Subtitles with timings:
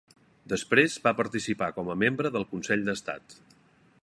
[0.53, 3.41] Després va participar com a membre del Consell d'Estat.